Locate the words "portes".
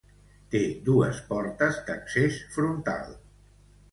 1.33-1.77